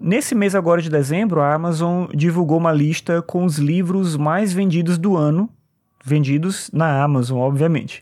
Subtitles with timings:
[0.00, 4.96] Nesse mês agora de dezembro, a Amazon divulgou uma lista com os livros mais vendidos
[4.96, 5.50] do ano,
[6.04, 8.00] vendidos na Amazon, obviamente.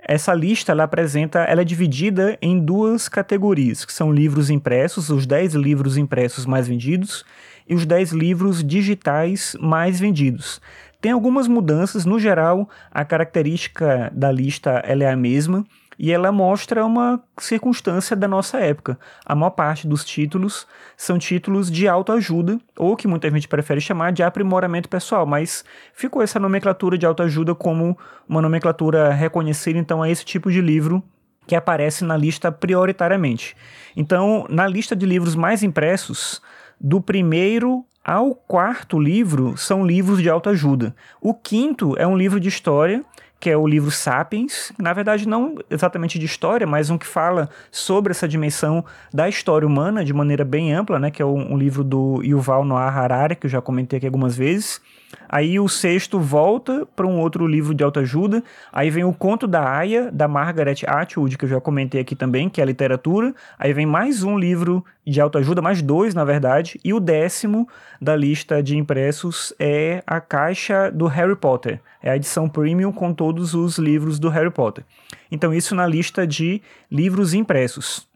[0.00, 5.26] Essa lista ela apresenta, ela é dividida em duas categorias, que são livros impressos, os
[5.26, 7.22] 10 livros impressos mais vendidos,
[7.68, 10.58] e os 10 livros digitais mais vendidos.
[11.02, 15.66] Tem algumas mudanças, no geral, a característica da lista ela é a mesma
[15.98, 18.98] e ela mostra uma circunstância da nossa época.
[19.24, 24.12] A maior parte dos títulos são títulos de autoajuda, ou que muita gente prefere chamar
[24.12, 25.64] de aprimoramento pessoal, mas
[25.94, 27.96] ficou essa nomenclatura de autoajuda como
[28.28, 31.02] uma nomenclatura reconhecida então a esse tipo de livro
[31.46, 33.56] que aparece na lista prioritariamente.
[33.96, 36.42] Então, na lista de livros mais impressos,
[36.80, 40.94] do primeiro ao quarto livro são livros de autoajuda.
[41.20, 43.04] O quinto é um livro de história,
[43.38, 47.48] que é o livro Sapiens, na verdade não exatamente de história, mas um que fala
[47.70, 51.58] sobre essa dimensão da história humana de maneira bem ampla, né, que é um, um
[51.58, 54.80] livro do Yuval Noah Harari, que eu já comentei aqui algumas vezes.
[55.28, 58.42] Aí o sexto volta para um outro livro de autoajuda.
[58.72, 62.48] Aí vem o Conto da Aya, da Margaret Atwood, que eu já comentei aqui também,
[62.48, 63.34] que é literatura.
[63.58, 66.80] Aí vem mais um livro de autoajuda, mais dois, na verdade.
[66.84, 67.68] E o décimo
[68.00, 71.80] da lista de impressos é a caixa do Harry Potter.
[72.02, 74.84] É a edição premium com todos os livros do Harry Potter.
[75.32, 78.06] Então, isso na lista de livros impressos.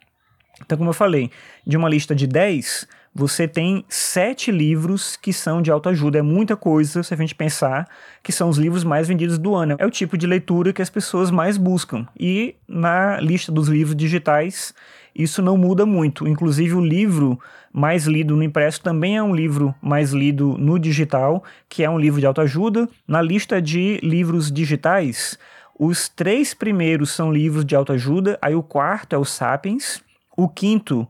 [0.65, 1.33] Então, como eu falei,
[1.67, 6.19] de uma lista de 10, você tem sete livros que são de autoajuda.
[6.19, 7.89] É muita coisa se a gente pensar
[8.23, 9.77] que são os livros mais vendidos do ano.
[9.79, 12.07] É o tipo de leitura que as pessoas mais buscam.
[12.19, 14.73] E na lista dos livros digitais,
[15.15, 16.27] isso não muda muito.
[16.29, 17.39] Inclusive, o livro
[17.73, 21.99] mais lido no impresso também é um livro mais lido no digital, que é um
[21.99, 22.89] livro de autoajuda.
[23.07, 25.37] Na lista de livros digitais,
[25.79, 30.03] os três primeiros são livros de autoajuda, aí o quarto é o Sapiens,
[30.37, 31.09] o quinto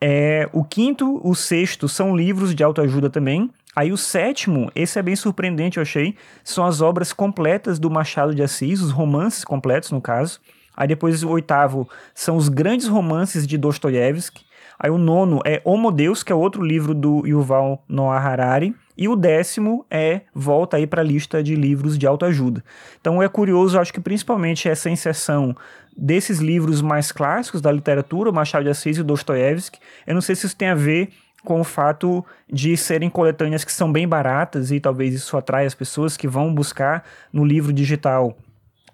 [0.00, 3.50] é, o quinto, o sexto são livros de autoajuda também.
[3.74, 8.34] Aí o sétimo, esse é bem surpreendente, eu achei, são as obras completas do Machado
[8.34, 10.40] de Assis, os romances completos, no caso.
[10.76, 14.44] Aí depois o oitavo são os grandes romances de Dostoiévski.
[14.78, 18.74] Aí o nono é Homo Deus, que é outro livro do Yuval Noah Harari.
[18.96, 22.64] E o décimo é volta aí para a lista de livros de autoajuda.
[23.00, 25.56] Então é curioso, acho que principalmente essa inserção
[25.96, 29.78] desses livros mais clássicos da literatura, Machado de Assis e Dostoiévski.
[30.06, 31.10] Eu não sei se isso tem a ver
[31.44, 35.74] com o fato de serem coletâneas que são bem baratas e talvez isso atrai as
[35.74, 38.36] pessoas que vão buscar no livro digital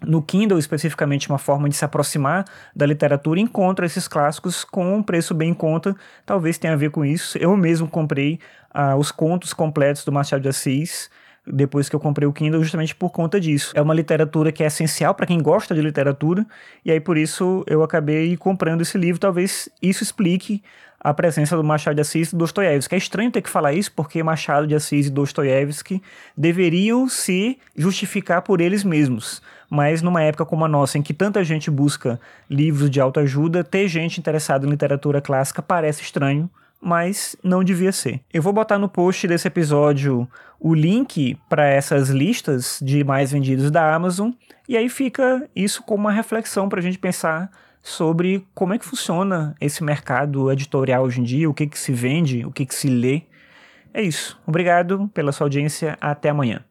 [0.01, 2.45] no Kindle, especificamente, uma forma de se aproximar
[2.75, 5.95] da literatura, encontra esses clássicos com um preço bem em conta.
[6.25, 7.37] Talvez tenha a ver com isso.
[7.37, 8.39] Eu mesmo comprei
[8.73, 11.09] uh, os contos completos do Machado de Assis
[11.47, 13.71] depois que eu comprei o Kindle, justamente por conta disso.
[13.75, 16.45] É uma literatura que é essencial para quem gosta de literatura,
[16.83, 19.19] e aí por isso eu acabei comprando esse livro.
[19.19, 20.63] Talvez isso explique
[21.05, 22.95] a presença do Machado de Assis e Dostoiévski.
[22.95, 26.01] É estranho ter que falar isso porque Machado de Assis e Dostoiévski
[26.35, 29.39] deveriam se justificar por eles mesmos.
[29.69, 33.87] Mas numa época como a nossa, em que tanta gente busca livros de autoajuda, ter
[33.87, 36.49] gente interessada em literatura clássica parece estranho,
[36.81, 38.21] mas não devia ser.
[38.33, 40.27] Eu vou botar no post desse episódio
[40.59, 44.31] o link para essas listas de mais vendidos da Amazon,
[44.67, 47.51] e aí fica isso como uma reflexão para a gente pensar
[47.85, 51.93] sobre como é que funciona esse mercado editorial hoje em dia, o que, que se
[51.93, 53.21] vende, o que, que se lê.
[53.93, 54.41] É isso.
[54.45, 55.95] Obrigado pela sua audiência.
[56.01, 56.65] Até amanhã.